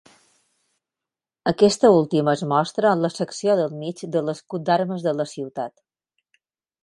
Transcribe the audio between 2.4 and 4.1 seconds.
mostra en la secció del mig